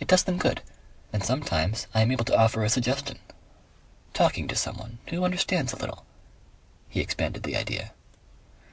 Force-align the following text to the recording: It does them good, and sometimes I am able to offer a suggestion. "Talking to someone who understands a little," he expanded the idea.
It 0.00 0.08
does 0.08 0.24
them 0.24 0.36
good, 0.36 0.62
and 1.12 1.22
sometimes 1.22 1.86
I 1.94 2.00
am 2.02 2.10
able 2.10 2.24
to 2.24 2.36
offer 2.36 2.64
a 2.64 2.68
suggestion. 2.68 3.20
"Talking 4.12 4.48
to 4.48 4.56
someone 4.56 4.98
who 5.06 5.22
understands 5.24 5.72
a 5.72 5.76
little," 5.76 6.04
he 6.88 6.98
expanded 6.98 7.44
the 7.44 7.54
idea. 7.54 7.92